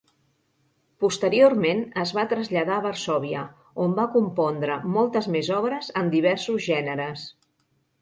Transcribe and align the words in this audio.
Posteriorment, 1.03 1.83
es 2.05 2.13
va 2.19 2.23
traslladar 2.31 2.79
a 2.79 2.83
Varsòvia 2.87 3.45
on 3.85 3.95
va 4.01 4.09
compondre 4.19 4.81
moltes 4.99 5.31
més 5.39 5.55
obres 5.63 5.95
en 6.05 6.15
diversos 6.19 6.71
gèneres. 6.75 7.33